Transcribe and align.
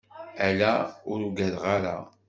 Ala, 0.47 0.73
ur 1.11 1.19
ugadeɣ 1.27 1.63
ara. 1.75 1.95